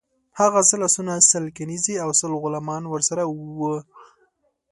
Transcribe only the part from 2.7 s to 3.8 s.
ورسره وه.